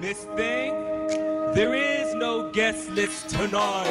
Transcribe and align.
Miss 0.00 0.24
Thing, 0.36 0.74
there 1.54 1.74
is 1.74 2.14
no 2.14 2.50
guest 2.52 2.90
list 2.90 3.30
tonight. 3.30 3.86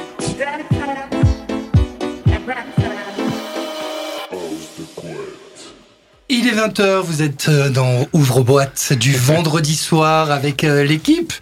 Il 6.29 6.48
est 6.48 6.53
20h, 6.53 7.01
vous 7.01 7.22
êtes 7.22 7.50
euh, 7.50 7.69
dans 7.69 8.07
Ouvre-boîte 8.14 8.93
du 8.93 9.14
vendredi 9.14 9.75
soir 9.75 10.32
avec 10.32 10.64
euh, 10.64 10.84
l'équipe. 10.84 11.34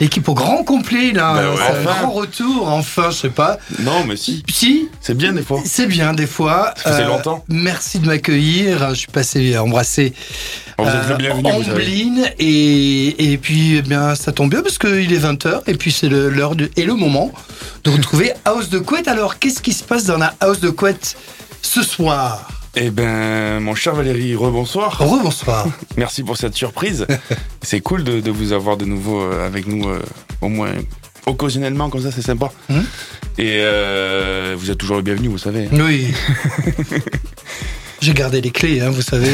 L'équipe 0.00 0.28
au 0.28 0.34
grand 0.34 0.62
complet, 0.62 1.10
là. 1.12 1.34
Ouais, 1.50 1.56
C'est 1.56 1.62
un 1.76 1.80
enfin. 1.90 2.00
grand 2.02 2.10
retour, 2.12 2.68
enfin, 2.68 3.10
je 3.10 3.16
sais 3.16 3.28
pas. 3.30 3.58
Non, 3.80 4.04
mais 4.06 4.16
si. 4.16 4.44
Si, 4.48 4.88
C'est 5.00 5.16
bien 5.16 5.32
des 5.32 5.42
fois. 5.42 5.60
c'est 5.64 5.86
bien 5.86 6.12
des 6.14 6.26
fois. 6.26 6.72
Euh, 6.86 6.90
Ça 6.90 6.96
fait 6.98 7.04
longtemps. 7.04 7.44
Merci 7.48 7.98
de 7.98 8.06
m'accueillir. 8.06 8.90
Je 8.90 8.94
suis 8.94 9.06
passé 9.08 9.58
embrasser 9.58 10.12
Bon, 10.76 10.84
vous 10.84 10.90
êtes 10.90 10.96
euh, 10.96 11.08
le 11.08 11.16
bienvenu, 11.16 11.50
vous 11.52 11.64
savez. 11.64 11.82
Amblin 12.04 12.22
et, 12.38 13.32
et 13.32 13.38
puis 13.38 13.76
eh 13.78 13.82
bien 13.82 14.14
ça 14.14 14.30
tombe 14.30 14.50
bien 14.50 14.62
parce 14.62 14.78
qu'il 14.78 15.12
est 15.12 15.18
20h 15.18 15.62
et 15.66 15.74
puis 15.74 15.90
c'est 15.90 16.08
l'heure 16.08 16.52
et 16.76 16.84
le 16.84 16.94
moment 16.94 17.32
de 17.82 17.90
retrouver 17.90 18.32
House 18.44 18.68
de 18.68 18.78
Couette. 18.78 19.08
Alors 19.08 19.40
qu'est-ce 19.40 19.60
qui 19.60 19.72
se 19.72 19.82
passe 19.82 20.04
dans 20.04 20.18
la 20.18 20.34
House 20.38 20.60
de 20.60 20.70
Couette 20.70 21.16
ce 21.62 21.82
soir? 21.82 22.48
Eh 22.80 22.90
ben, 22.90 23.58
mon 23.58 23.74
cher 23.74 23.96
Valérie, 23.96 24.36
rebonsoir. 24.36 24.98
Rebonsoir. 24.98 25.66
Merci 25.96 26.22
pour 26.22 26.36
cette 26.36 26.54
surprise. 26.54 27.06
C'est 27.62 27.80
cool 27.80 28.04
de, 28.04 28.20
de 28.20 28.30
vous 28.30 28.52
avoir 28.52 28.76
de 28.76 28.84
nouveau 28.84 29.20
euh, 29.20 29.44
avec 29.44 29.66
nous, 29.66 29.88
euh, 29.88 30.00
au 30.40 30.48
moins 30.48 30.70
occasionnellement, 31.26 31.90
comme 31.90 32.02
ça, 32.02 32.12
c'est 32.12 32.22
sympa. 32.22 32.50
Mhm. 32.70 32.84
Et 33.36 33.56
euh, 33.58 34.54
vous 34.56 34.70
êtes 34.70 34.78
toujours 34.78 34.96
le 34.96 35.02
bienvenu, 35.02 35.28
vous 35.28 35.38
savez. 35.38 35.68
Oui. 35.72 36.06
J'ai 38.00 38.14
gardé 38.14 38.40
les 38.40 38.50
clés, 38.50 38.80
hein, 38.80 38.90
vous 38.90 39.02
savez. 39.02 39.28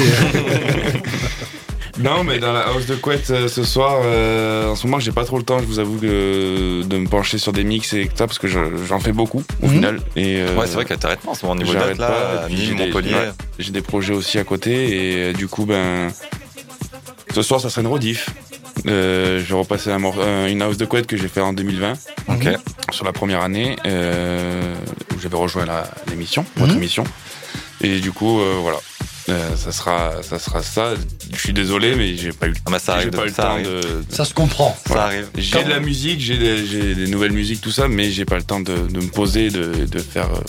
Non, 1.99 2.25
mais 2.25 2.41
dans 2.41 2.53
la 2.53 2.63
house 2.69 2.87
de 2.87 2.97
couette 2.97 3.31
euh, 3.31 3.47
ce 3.47 3.63
soir, 3.63 4.01
euh, 4.05 4.69
en 4.71 4.75
ce 4.77 4.85
moment, 4.87 4.99
j'ai 4.99 5.13
pas 5.13 5.25
trop 5.25 5.39
le 5.39 5.45
temps, 5.45 5.61
je 5.61 5.65
vous 5.65 5.79
avoue, 5.79 5.99
que- 5.99 6.83
de 6.83 6.99
me 6.99 7.07
pencher 7.07 7.39
sur 7.39 7.53
des 7.53 7.63
mix 7.63 7.93
et 7.93 8.07
tout 8.09 8.17
ça, 8.17 8.27
parce 8.27 8.41
que 8.41 8.49
je- 8.49 8.59
j'en 8.89 8.99
fais 8.99 9.13
beaucoup, 9.13 9.45
au 9.63 9.67
Mhm. 9.67 9.73
final. 9.73 10.01
Et, 10.17 10.41
euh, 10.41 10.57
Ouais, 10.57 10.67
c'est 10.67 10.75
vrai 10.75 10.85
qu'elle 10.85 10.99
t'arrête 10.99 11.21
pas 11.21 11.31
en 11.31 11.35
ce 11.35 11.47
moment 11.47 11.61
au 11.61 11.63
niveau 11.65 11.73
date 11.79 11.97
pas, 11.97 12.09
là, 12.09 12.49
Nîmes, 12.49 12.77
des- 12.77 12.87
Montpellier. 12.87 13.15
ouais. 13.15 13.31
J'ai 13.61 13.71
des 13.71 13.81
projets 13.83 14.13
aussi 14.13 14.39
à 14.39 14.45
côté, 14.45 14.73
et 14.73 15.17
euh, 15.17 15.33
du 15.33 15.47
coup, 15.47 15.67
ben, 15.67 16.09
ce 17.33 17.43
soir, 17.43 17.61
ça 17.61 17.71
sera 17.71 17.83
une 17.83 17.87
rediff. 17.89 18.29
Euh, 18.89 19.39
je 19.39 19.45
vais 19.45 19.55
repasser 19.59 19.91
un 19.91 20.03
euh, 20.19 20.49
une 20.49 20.63
house 20.63 20.77
de 20.77 20.85
couette 20.87 21.07
que 21.07 21.17
j'ai 21.17 21.29
fait 21.29 21.41
en 21.41 21.53
2020, 21.53 21.93
Ok. 22.29 22.49
sur 22.93 23.05
la 23.05 23.13
première 23.13 23.41
année, 23.43 23.77
euh, 23.87 24.75
où 25.15 25.21
j'avais 25.23 25.37
rejoint 25.37 25.65
la- 25.65 25.89
l'émission, 26.11 26.45
votre 26.57 26.73
Mhm. 26.73 26.79
émission. 26.79 27.05
Et 27.83 28.01
du 28.01 28.11
coup, 28.11 28.41
euh, 28.41 28.57
voilà. 28.61 28.79
Euh, 29.31 29.57
ça 29.57 29.73
sera 29.73 30.23
ça 30.23 30.39
sera 30.39 30.63
ça 30.63 30.91
je 31.37 31.41
suis 31.41 31.53
désolé 31.53 31.95
mais 31.97 32.17
j'ai 32.17 32.33
pas 32.33 32.47
eu 32.49 32.55
Ah 32.67 32.71
bah 32.71 32.79
ça 32.79 32.95
j'ai 32.95 32.99
arrive, 33.09 33.11
pas 33.11 33.23
eu 33.25 33.29
le 33.29 33.33
ça 33.35 33.43
temps 33.43 33.51
arrive. 33.53 33.67
de, 33.67 34.05
Ça 34.09 34.25
se 34.25 34.35
comprend. 34.35 34.71
Ça 34.71 34.81
Voilà. 34.95 35.03
arrive. 35.05 35.27
j'ai 35.37 35.65
de 35.65 35.71
la 35.71 35.81
musique, 35.81 36.21
j'ai 36.21 36.37
des, 36.95 37.07
nouvelles 37.09 37.33
musiques, 37.33 37.61
tout 37.61 37.71
ça, 37.73 37.89
mais 37.89 38.11
j'ai 38.11 38.25
pas 38.25 38.37
le 38.37 38.43
temps 38.43 38.61
de, 38.61 38.75
de 38.89 39.01
me 39.01 39.09
poser, 39.11 39.51
de, 39.51 39.87
de 39.87 39.99
faire 39.99 40.27
euh, 40.27 40.41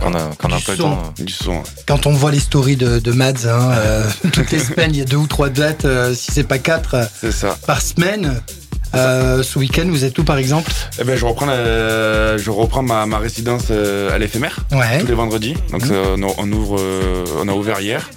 Quand 0.00 0.12
on 0.12 0.14
a, 0.14 0.30
quand 0.38 0.48
on 0.50 0.54
a 0.54 0.58
Du 0.58 0.64
pas 0.64 0.72
le 0.72 0.78
son. 0.78 0.82
temps. 0.84 1.12
euh. 1.20 1.24
du 1.24 1.32
son. 1.32 1.62
Quand 1.86 2.06
on 2.06 2.12
voit 2.12 2.30
les 2.30 2.40
stories 2.40 2.76
de, 2.76 2.98
de 2.98 3.12
Mads, 3.12 3.46
hein, 3.46 3.70
euh, 3.72 4.04
toutes 4.32 4.50
les 4.50 4.58
semaines, 4.60 4.90
il 4.94 4.98
y 4.98 5.02
a 5.02 5.04
deux 5.04 5.16
ou 5.16 5.26
trois 5.26 5.48
dates, 5.50 5.84
euh, 5.84 6.14
si 6.14 6.30
c'est 6.32 6.44
pas 6.46 6.58
quatre, 6.58 6.94
euh, 6.94 7.04
C'est 7.20 7.32
ça. 7.32 7.56
par 7.66 7.80
semaine. 7.82 8.40
Euh, 8.94 9.42
ce 9.42 9.58
week-end, 9.58 9.84
vous 9.86 10.04
êtes 10.04 10.18
où 10.18 10.24
par 10.24 10.38
exemple? 10.38 10.72
Eh 10.98 11.04
ben, 11.04 11.14
je 11.14 11.26
reprends, 11.26 11.44
la- 11.44 12.38
je 12.38 12.50
reprends 12.50 12.82
ma, 12.82 13.04
ma 13.04 13.18
résidence 13.18 13.64
euh, 13.70 14.10
à 14.14 14.16
l'éphémère 14.16 14.60
Ouais. 14.72 14.98
tous 15.00 15.06
les 15.06 15.12
vendredis. 15.14 15.54
Donc, 15.72 15.84
ça, 15.84 15.92
on, 16.16 16.34
on 16.38 16.52
ouvre, 16.52 16.76
euh, 16.80 17.24
on 17.38 17.48
a 17.48 17.52
ouvert 17.52 17.80
hier. 17.80 18.08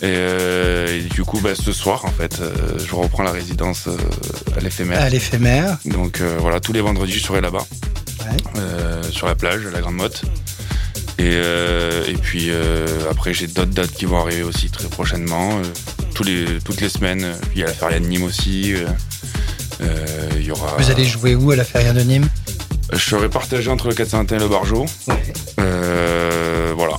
Et, 0.00 0.04
euh, 0.04 0.96
et 0.98 1.02
du 1.02 1.24
coup, 1.24 1.40
bah, 1.40 1.54
ce 1.54 1.72
soir, 1.72 2.04
en 2.04 2.10
fait, 2.12 2.40
euh, 2.40 2.52
je 2.78 2.94
reprends 2.94 3.22
la 3.24 3.32
résidence 3.32 3.88
euh, 3.88 3.96
à 4.56 4.60
l'éphémère. 4.60 5.00
À 5.00 5.08
l'éphémère. 5.08 5.78
Donc 5.86 6.20
voilà, 6.38 6.60
tous 6.60 6.72
les 6.72 6.80
vendredis, 6.80 7.12
je 7.14 7.24
serai 7.24 7.40
là-bas, 7.40 7.66
Ouais. 8.20 8.60
sur 9.10 9.26
la 9.26 9.34
plage, 9.34 9.66
à 9.66 9.70
la 9.70 9.80
Grande 9.80 9.94
Motte. 9.96 10.22
Et, 11.18 11.32
et 11.32 12.14
puis 12.22 12.50
après, 13.10 13.34
j'ai 13.34 13.48
d'autres 13.48 13.72
dates 13.72 13.90
qui 13.92 14.04
vont 14.04 14.18
arriver 14.20 14.42
aussi 14.44 14.70
très 14.70 14.86
prochainement, 14.88 15.60
tous 16.14 16.22
les, 16.22 16.44
toutes 16.64 16.80
les 16.80 16.88
semaines. 16.88 17.26
Il 17.54 17.60
y 17.60 17.64
a 17.64 17.66
la 17.66 17.72
Feria 17.72 17.98
de 17.98 18.06
Nîmes 18.06 18.22
aussi. 18.24 18.74
il 20.36 20.42
y 20.42 20.50
aura. 20.52 20.76
Vous 20.78 20.90
allez 20.92 21.04
jouer 21.04 21.34
où 21.34 21.50
à 21.50 21.56
la 21.56 21.64
Feria 21.64 21.92
de 21.92 22.02
Nîmes? 22.02 22.28
Je 22.92 22.98
serai 22.98 23.28
partagé 23.28 23.68
entre 23.70 23.88
le 23.88 23.94
401 23.94 24.36
et 24.36 24.38
le 24.38 24.48
Barjo. 24.48 24.86
Voilà. 25.56 26.98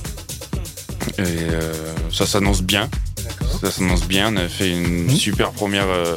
Et 1.18 1.46
ça 2.12 2.26
s'annonce 2.26 2.62
bien. 2.62 2.88
Ça 3.60 3.70
s'annonce 3.70 4.04
bien. 4.06 4.32
On 4.32 4.36
a 4.36 4.48
fait 4.48 4.70
une 4.70 5.04
Mhm. 5.06 5.16
super 5.16 5.50
première. 5.52 5.86
euh, 5.88 6.16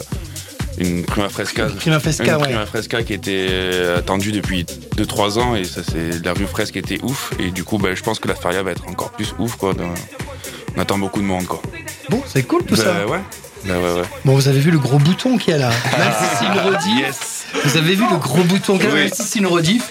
une 0.80 1.04
prima 1.04 1.30
fresca. 1.30 1.68
Prima 1.68 2.00
Fesca, 2.00 2.24
Une 2.24 2.32
ouais. 2.38 2.48
prima 2.48 2.66
fresca 2.66 3.04
qui 3.04 3.14
était 3.14 3.46
euh, 3.48 4.00
attendue 4.00 4.32
depuis 4.32 4.66
2-3 4.98 5.38
ans 5.38 5.56
et 5.56 5.66
ça 5.66 5.82
c'est 5.88 6.26
la 6.26 6.34
rue 6.34 6.48
fresque 6.48 6.76
était 6.78 6.98
ouf 7.04 7.32
et 7.38 7.52
du 7.52 7.64
coup 7.64 7.78
bah, 7.78 7.90
je 7.94 8.02
pense 8.02 8.18
que 8.18 8.28
la 8.28 8.34
feria 8.34 8.64
va 8.64 8.72
être 8.72 8.88
encore 8.88 9.12
plus 9.12 9.36
ouf 9.38 9.56
quoi. 9.56 9.76
dans- 9.76 9.94
On 10.76 10.82
attend 10.82 10.98
beaucoup 10.98 11.22
de 11.22 11.28
monde 11.28 11.46
quoi. 11.46 11.62
Bon, 12.10 12.24
c'est 12.26 12.42
cool 12.42 12.64
tout 12.66 12.76
Bah, 12.76 12.84
ça. 12.86 13.06
ouais. 13.06 13.20
Bah 13.66 13.76
ouais 13.78 13.94
ouais. 14.02 14.08
Bon, 14.26 14.34
vous 14.34 14.48
avez 14.48 14.60
vu 14.60 14.72
le 14.72 14.80
gros 14.80 14.98
bouton 14.98 15.38
qu'il 15.38 15.52
y 15.52 15.56
a 15.56 15.60
là 15.60 15.70
Même 16.00 16.12
si 16.20 16.38
c'est 16.40 16.46
une 16.46 16.60
rediff, 16.74 16.98
Yes. 17.08 17.46
vous 17.66 17.78
avez 17.78 17.94
vu 17.94 18.04
le 18.10 18.18
gros 18.18 18.44
bouton 18.44 18.78
qu'il 18.80 18.90
y 18.90 18.92
a, 18.92 18.96
même 18.96 19.10
si 19.14 19.22
c'est 19.22 19.40
une 19.40 19.46
rediff, 19.48 19.84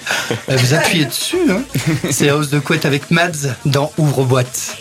euh, 0.50 0.56
vous 0.56 0.74
appuyez 0.74 1.04
dessus. 1.04 1.38
Hein. 1.48 1.62
C'est 2.10 2.28
House 2.28 2.50
de 2.50 2.58
Couette 2.58 2.86
avec 2.86 3.10
Mads 3.12 3.54
dans 3.66 3.92
Ouvre-boîte. 3.98 4.78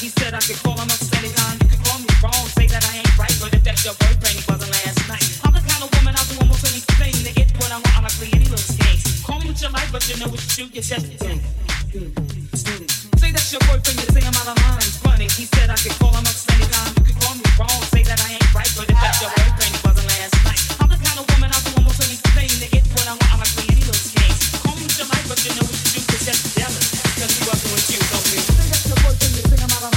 He 0.00 0.08
said 0.08 0.34
I 0.34 0.40
could 0.40 0.56
call 0.62 0.74
him 0.74 0.90
up 0.90 1.02
anytime. 1.18 1.58
You 1.62 1.68
could 1.70 1.82
call 1.86 1.98
me 1.98 2.10
wrong, 2.22 2.44
say 2.56 2.66
that 2.66 2.82
I 2.82 2.98
ain't 2.98 3.18
right, 3.18 3.36
but 3.40 3.54
if 3.54 3.62
that's 3.62 3.84
your 3.84 3.94
wasn't 4.48 4.72
last 4.72 4.98
night. 5.08 5.24
I'm 5.44 5.52
the 5.54 5.62
kind 5.62 5.82
of 5.82 5.88
woman 5.94 6.14
I'll 6.16 6.28
do 6.28 6.36
almost 6.42 6.66
anything 6.66 7.14
to 7.24 7.32
get 7.32 7.48
what 7.60 7.70
I 7.70 7.78
want. 7.78 7.98
Honestly, 7.98 8.28
any 8.34 8.46
little 8.50 8.64
games. 8.80 9.22
Call 9.22 9.40
me 9.40 9.54
what 9.54 9.60
you 9.60 9.68
but 9.70 10.02
you 10.08 10.16
know 10.18 10.32
it's 10.34 10.46
true. 10.54 10.66
You 10.72 10.82
just 10.82 11.06
say 13.20 13.30
that's 13.30 13.50
your 13.52 13.62
boyfriend. 13.70 13.96
You 14.02 14.08
say 14.10 14.22
I'm 14.26 14.34
out 14.34 14.50
of 14.50 14.58
line. 15.04 15.20
He 15.24 15.46
said 15.46 15.70
I 15.70 15.76
could 15.78 15.94
call 16.02 16.10
him 16.10 16.26
up 16.26 16.36
anytime. 16.52 16.92
You 16.98 17.04
could 17.08 17.18
call 17.22 17.34
me 17.38 17.46
wrong, 17.58 17.80
say 17.94 18.02
that 18.02 18.18
I 18.20 18.34
ain't 18.34 18.54
right, 18.54 18.70
but 18.76 18.90
if 18.90 18.98
that's 18.98 19.22
your 19.22 19.30
wasn't 19.84 20.08
last 20.10 20.34
night. 20.44 20.60
I'm 20.82 20.90
the 20.90 20.98
kind 21.00 21.18
of 21.22 21.24
woman 21.32 21.50
I'll 21.54 21.64
do 21.64 21.70
almost 21.78 22.02
anything 22.02 22.50
to 22.60 22.66
get 22.72 22.84
what 22.98 23.06
I 23.08 23.14
want. 23.14 23.30
Honestly, 23.40 23.64
any 23.70 23.84
little 23.84 24.10
games. 24.10 24.42
Call 24.58 24.74
me 24.74 24.84
what 24.84 24.96
you 24.98 25.06
but 25.28 25.38
you 25.46 25.52
know 25.54 25.66
it's 25.70 25.86
true. 25.92 26.02
You 26.02 26.18
just 26.18 26.58
jealous, 26.58 27.03
Cause 27.16 27.40
you 27.40 27.48
are 27.48 27.56
so 27.56 27.70
with 27.70 28.12
on 28.12 28.22
me. 28.32 28.38
Sing 28.42 28.72
up 28.74 28.86
your 28.88 28.98
voice 29.06 29.22
and 29.22 29.36
you 29.36 29.42
sing 29.48 29.62
out 29.62 29.84
of 29.84 29.93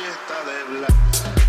fiesta 0.00 0.34
de 0.44 0.78
Blas. 0.78 1.39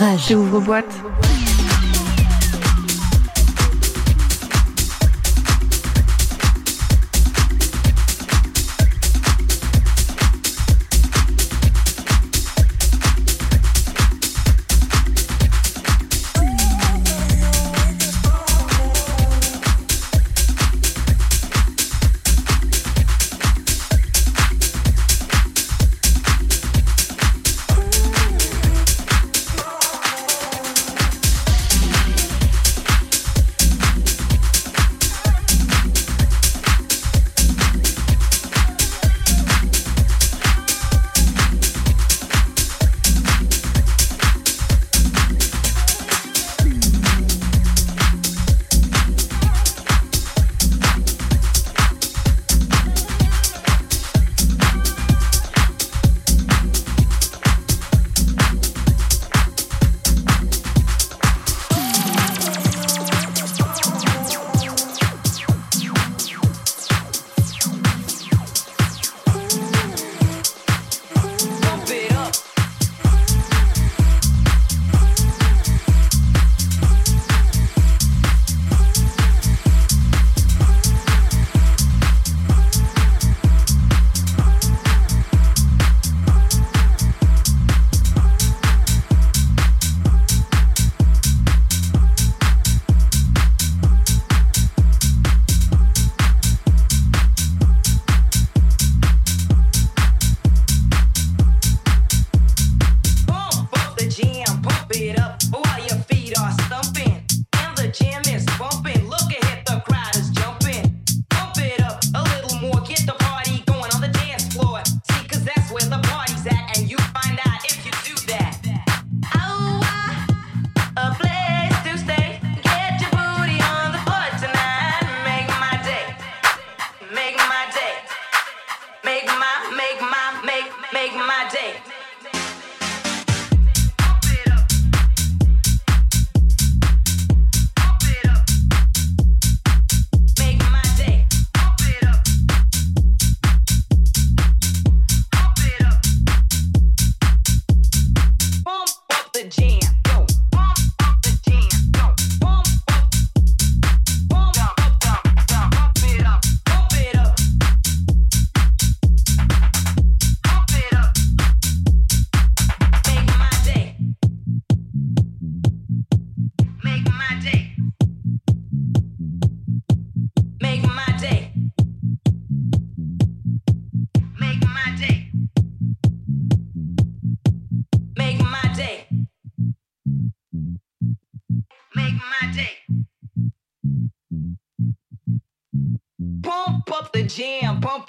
rage. 0.00 0.28
J'ouvre 0.28 0.60
boîte. 0.60 1.09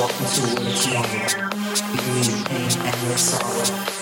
walk 0.00 0.18
into 0.18 0.40
what 0.54 0.62
is 0.62 0.86
wanted, 0.94 1.50
being 1.92 2.38
in 2.38 2.44
pain 2.44 2.70
and 2.86 3.06
your 3.06 3.18
sorrow. 3.18 3.99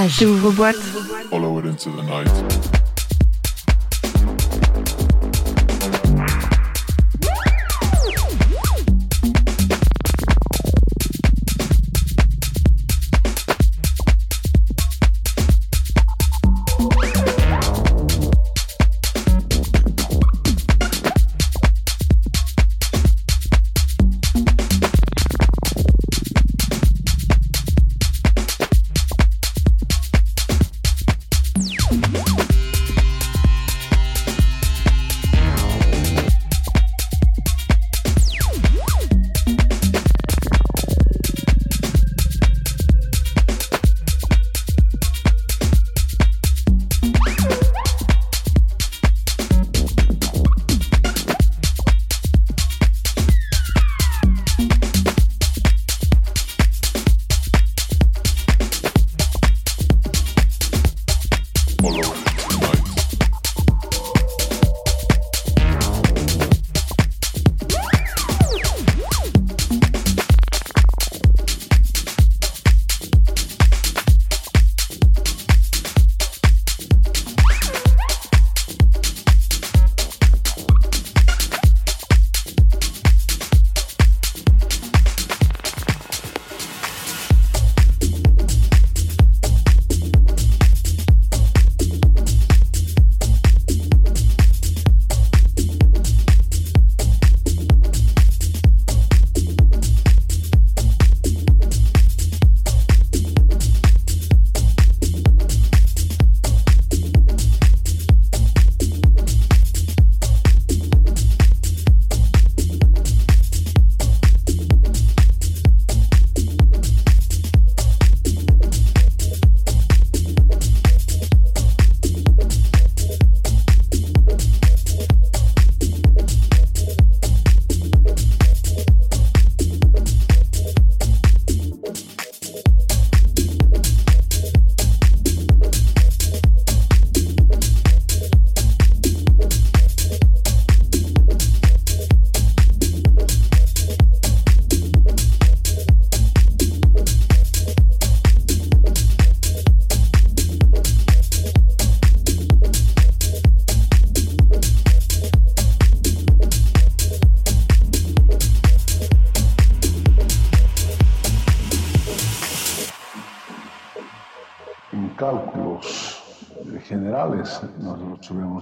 Rage. 0.00 0.20
J'ouvre-boîte. 0.20 0.76
Follow 1.28 1.58
it 1.58 1.66
into 1.66 1.90
the 1.90 2.02
night. 2.02 2.79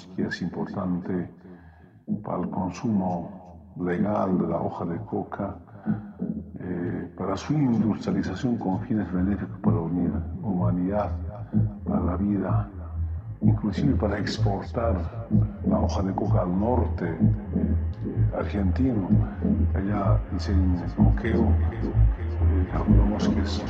Que 0.07 0.27
es 0.27 0.43
importante 0.43 1.31
para 2.25 2.43
el 2.43 2.51
consumo 2.51 3.75
legal 3.81 4.39
de 4.39 4.47
la 4.49 4.61
hoja 4.61 4.85
de 4.85 4.99
coca, 4.99 5.57
eh, 6.61 7.13
para 7.17 7.37
su 7.37 7.53
industrialización 7.53 8.57
con 8.57 8.81
fines 8.81 9.11
benéficos 9.13 9.59
para 9.61 9.77
la 9.77 9.83
humanidad, 9.83 11.11
para 11.85 12.01
la 12.01 12.17
vida, 12.17 12.69
inclusive 13.41 13.95
para 13.95 14.19
exportar 14.19 14.97
la 15.67 15.79
hoja 15.79 16.03
de 16.03 16.15
coca 16.15 16.43
al 16.43 16.59
norte 16.59 17.07
eh, 17.07 18.37
argentino, 18.37 19.09
allá 19.75 20.21
dicen 20.33 20.83
coqueo, 20.97 21.45
eh, 21.45 22.69
calculamos 22.73 23.29
que 23.29 23.41
es 23.41 23.65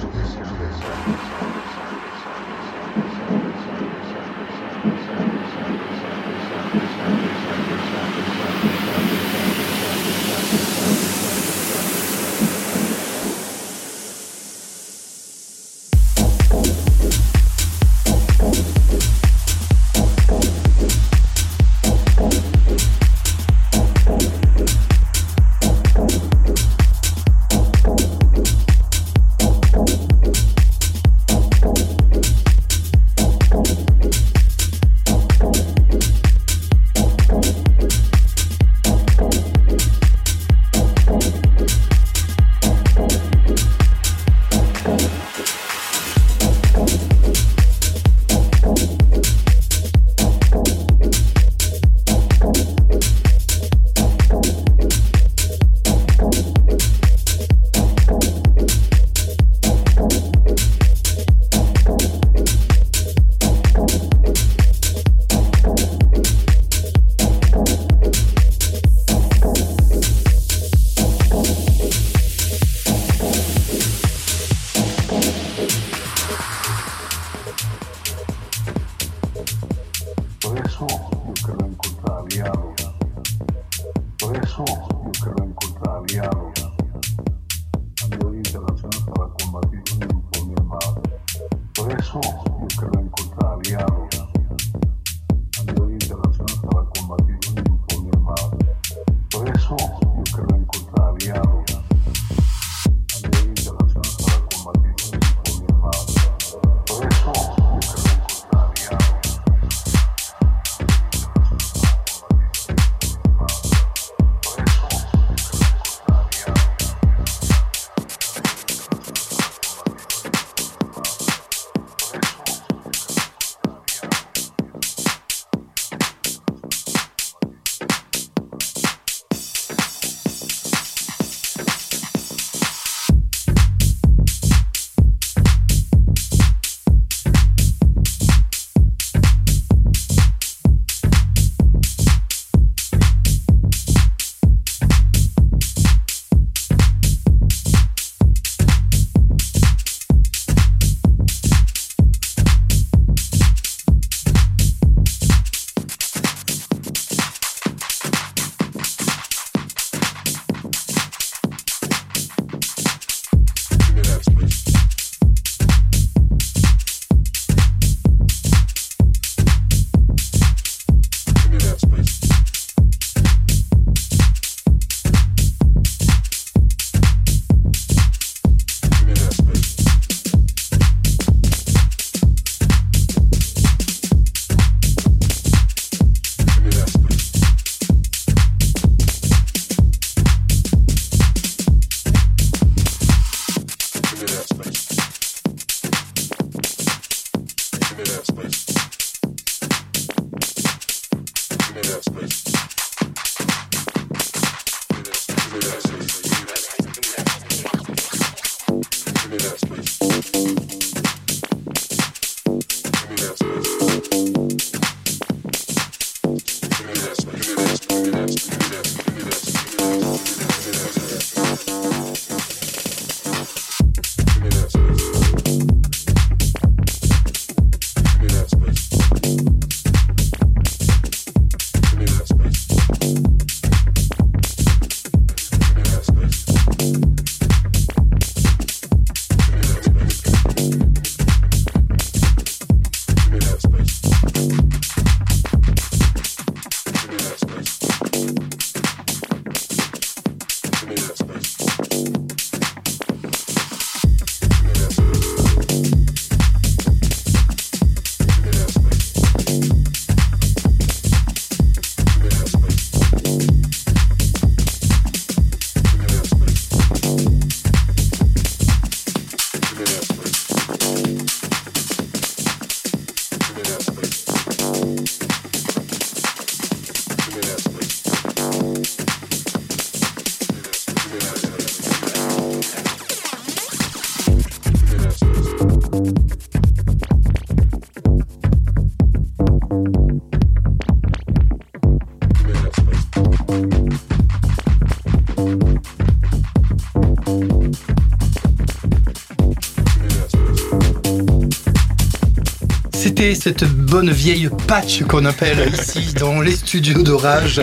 cette 303.39 303.65
bonne 303.65 304.11
vieille 304.11 304.49
patch 304.67 305.03
qu'on 305.05 305.25
appelle 305.25 305.71
ici 305.73 306.13
dans 306.15 306.41
les 306.41 306.57
studios 306.57 307.03
d'Orage 307.03 307.61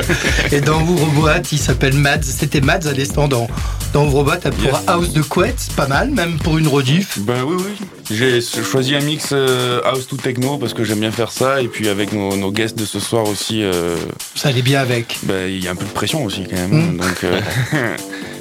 et 0.51 0.61
dans 0.61 0.81
Ouvre-Boîte. 0.81 1.51
Il 1.51 1.59
s'appelle 1.59 1.93
Mads. 1.93 2.23
C'était 2.23 2.61
Mads 2.61 2.87
à 2.87 2.93
l'instant 2.93 3.27
dans, 3.27 3.47
dans 3.93 4.05
pour 4.09 4.25
Yes. 4.63 4.75
House 4.87 5.13
de 5.13 5.21
Couette. 5.21 5.67
Pas 5.75 5.87
mal, 5.87 6.11
même 6.11 6.37
pour 6.37 6.57
une 6.57 6.67
rediff. 6.67 7.19
Ben 7.19 7.43
oui, 7.45 7.55
oui. 7.57 7.87
J'ai 8.09 8.39
choisi 8.41 8.95
un 8.95 9.01
mix 9.01 9.29
euh, 9.31 9.81
house 9.83 10.07
to 10.07 10.15
techno 10.15 10.57
parce 10.57 10.73
que 10.73 10.83
j'aime 10.83 10.99
bien 10.99 11.11
faire 11.11 11.31
ça. 11.31 11.61
Et 11.61 11.67
puis 11.67 11.89
avec 11.89 12.13
nos, 12.13 12.35
nos 12.37 12.51
guests 12.51 12.77
de 12.77 12.85
ce 12.85 12.99
soir 12.99 13.27
aussi, 13.27 13.63
euh, 13.63 13.95
Ça 14.35 14.49
allait 14.49 14.61
bien 14.61 14.79
avec. 14.79 15.17
ben, 15.23 15.49
il 15.49 15.63
y 15.63 15.67
a 15.67 15.71
un 15.71 15.75
peu 15.75 15.85
de 15.85 15.91
pression 15.91 16.23
aussi 16.23 16.43
quand 16.49 16.55
même. 16.55 16.93
Mm. 16.93 16.97
Donc 16.97 17.23
euh, 17.23 17.41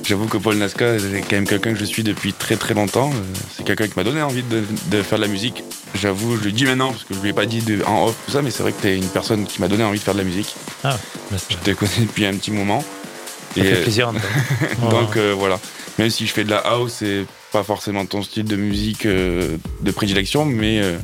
j'avoue 0.04 0.26
que 0.26 0.36
Paul 0.36 0.56
Nasca, 0.56 0.98
c'est 0.98 1.20
quand 1.22 1.36
même 1.36 1.48
quelqu'un 1.48 1.72
que 1.72 1.78
je 1.78 1.84
suis 1.84 2.02
depuis 2.04 2.32
très 2.32 2.56
très 2.56 2.74
longtemps. 2.74 3.10
C'est 3.56 3.64
quelqu'un 3.64 3.86
qui 3.88 3.94
m'a 3.96 4.04
donné 4.04 4.22
envie 4.22 4.42
de, 4.42 4.62
de 4.96 5.02
faire 5.02 5.18
de 5.18 5.24
la 5.24 5.30
musique. 5.30 5.64
J'avoue, 5.94 6.36
je 6.36 6.44
le 6.44 6.52
dis 6.52 6.64
maintenant 6.64 6.90
parce 6.90 7.04
que 7.04 7.14
je 7.14 7.20
lui 7.20 7.30
ai 7.30 7.32
pas 7.32 7.46
dit 7.46 7.60
de- 7.60 7.82
en 7.84 8.06
off 8.06 8.16
tout 8.26 8.32
ça, 8.32 8.42
mais 8.42 8.50
c'est 8.50 8.62
vrai 8.62 8.72
que 8.72 8.82
t'es 8.82 8.96
une 8.96 9.08
personne 9.08 9.46
qui 9.46 9.60
m'a 9.60 9.68
donné 9.68 9.84
envie 9.84 9.98
de 9.98 10.04
faire 10.04 10.14
de 10.14 10.18
la 10.18 10.24
musique. 10.24 10.54
Ah, 10.82 10.98
bah, 11.30 11.36
Je 11.48 11.56
te 11.56 11.70
connais 11.70 12.00
depuis 12.00 12.26
un 12.26 12.34
petit 12.34 12.50
moment. 12.50 12.82
ça 13.56 13.62
fait 13.62 13.72
euh, 13.74 13.82
plaisir. 13.82 14.12
donc 14.90 15.16
euh, 15.16 15.34
voilà. 15.38 15.58
Même 15.98 16.10
si 16.10 16.26
je 16.26 16.32
fais 16.32 16.42
de 16.44 16.50
la 16.50 16.58
house, 16.58 16.94
c'est 16.98 17.24
pas 17.52 17.62
forcément 17.62 18.04
ton 18.06 18.22
style 18.22 18.44
de 18.44 18.56
musique 18.56 19.06
euh, 19.06 19.56
de 19.82 19.90
prédilection, 19.92 20.44
mais 20.44 20.80
euh, 20.82 20.96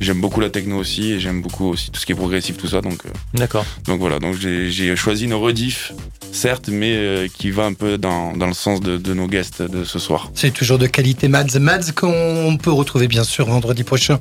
j'aime 0.00 0.20
beaucoup 0.20 0.40
la 0.40 0.50
techno 0.50 0.76
aussi 0.76 1.12
et 1.12 1.20
j'aime 1.20 1.42
beaucoup 1.42 1.68
aussi 1.70 1.90
tout 1.90 2.00
ce 2.00 2.06
qui 2.06 2.12
est 2.12 2.16
progressif, 2.16 2.56
tout 2.56 2.68
ça. 2.68 2.80
Donc, 2.80 3.00
euh, 3.06 3.10
D'accord. 3.34 3.64
donc 3.86 4.00
voilà. 4.00 4.18
Donc 4.18 4.36
j'ai 4.36 4.96
choisi 4.96 5.24
une 5.24 5.34
rediff, 5.34 5.92
certes, 6.32 6.68
mais 6.68 6.94
euh, 6.96 7.28
qui 7.32 7.50
va 7.50 7.64
un 7.64 7.72
peu 7.74 7.98
dans, 7.98 8.36
dans 8.36 8.46
le 8.46 8.52
sens 8.54 8.80
de, 8.80 8.96
de 8.96 9.14
nos 9.14 9.26
guests 9.26 9.62
de 9.62 9.84
ce 9.84 9.98
soir. 9.98 10.30
C'est 10.34 10.52
toujours 10.52 10.78
de 10.78 10.86
qualité 10.86 11.28
Mads. 11.28 11.58
Mads 11.60 11.92
qu'on 11.94 12.56
peut 12.60 12.72
retrouver 12.72 13.08
bien 13.08 13.24
sûr 13.24 13.46
vendredi 13.46 13.84
prochain 13.84 14.18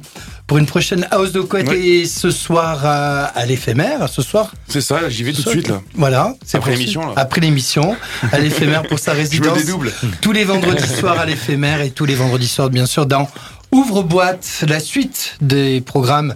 pour 0.47 0.57
une 0.57 0.65
prochaine 0.65 1.07
House 1.11 1.31
de 1.31 1.41
Couette 1.41 1.69
Ouais. 1.69 1.79
et 1.79 2.05
ce 2.05 2.29
soir 2.31 2.85
à, 2.85 3.23
à 3.25 3.45
l'éphémère. 3.45 4.09
Ce 4.09 4.21
soir, 4.21 4.53
C'est 4.67 4.81
ça, 4.81 5.09
j'y 5.09 5.23
vais 5.23 5.31
tout 5.33 5.41
de 5.43 5.49
suite 5.49 5.69
là. 5.69 5.81
voilà. 5.95 6.35
c'est 6.45 6.57
Après 6.57 6.71
l'émission. 6.71 7.15
Après 7.15 7.41
l'émission, 7.41 7.95
à 8.31 8.39
l'éphémère 8.39 8.83
pour 8.83 8.99
sa 8.99 9.13
Je 9.13 9.17
me 9.41 9.49
résidence. 9.49 9.61
tous 10.21 10.31
les 10.33 10.43
vendredis 10.43 10.87
soirs 10.87 11.17
à 11.19 11.25
l'éphémère 11.25 11.81
et 11.81 11.91
tous 11.91 12.05
les 12.05 12.15
vendredis 12.15 12.47
soirs, 12.47 12.69
bien 12.69 12.85
sûr, 12.85 13.05
dans 13.05 13.29
Ouvre-boîte, 13.73 14.63
la 14.67 14.79
suite 14.79 15.35
des 15.41 15.81
programmes. 15.81 16.35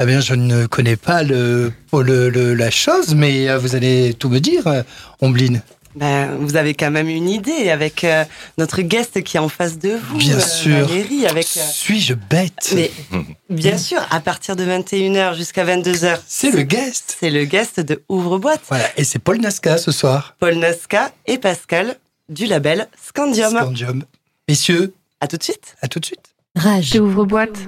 Eh 0.00 0.04
bien, 0.04 0.20
je 0.20 0.34
ne 0.34 0.66
connais 0.66 0.96
pas 0.96 1.22
le, 1.22 1.72
le- 1.94 2.28
le- 2.28 2.52
la 2.54 2.70
chose, 2.70 3.14
mais 3.14 3.48
euh, 3.48 3.58
vous 3.58 3.74
allez 3.74 4.12
tout 4.12 4.28
me 4.28 4.38
dire, 4.38 4.66
euh, 4.66 4.82
Ombline. 5.22 5.62
Ben, 5.96 6.36
vous 6.38 6.56
avez 6.56 6.74
quand 6.74 6.90
même 6.90 7.08
une 7.08 7.28
idée 7.28 7.70
avec 7.70 8.04
euh, 8.04 8.22
notre 8.58 8.82
guest 8.82 9.22
qui 9.24 9.38
est 9.38 9.40
en 9.40 9.48
face 9.48 9.78
de 9.78 9.92
vous. 10.10 10.18
Bien 10.18 10.36
euh, 10.36 10.40
sûr. 10.40 10.86
Valérie, 10.86 11.26
avec. 11.26 11.46
euh, 11.56 11.60
Suis-je 11.72 12.12
bête? 12.12 12.72
Mais 12.76 12.90
bien 13.48 13.78
sûr, 13.78 14.00
à 14.10 14.20
partir 14.20 14.54
de 14.54 14.64
21h 14.64 15.34
jusqu'à 15.36 15.64
22h. 15.64 16.18
C'est 16.26 16.50
le 16.50 16.62
guest. 16.64 17.16
C'est 17.18 17.30
le 17.30 17.44
guest 17.46 17.80
de 17.80 18.02
Ouvre-boîte, 18.10 18.60
Voilà, 18.68 18.84
et 18.98 19.04
c'est 19.04 19.18
Paul 19.18 19.40
Nasca 19.40 19.78
ce 19.78 19.90
soir. 19.90 20.36
Paul 20.38 20.54
Nasca 20.56 21.12
et 21.26 21.38
Pascal 21.38 21.96
du 22.28 22.44
label 22.44 22.88
Scandium. 23.04 23.56
Scandium. 23.56 24.04
Messieurs, 24.46 24.92
À 25.22 25.26
tout 25.26 25.38
de 25.38 25.42
suite. 25.42 25.76
à 25.80 25.88
tout 25.88 25.98
de 25.98 26.04
suite. 26.04 26.20
Rage. 26.58 26.96
Ouvre 27.00 27.24
boîte. 27.24 27.66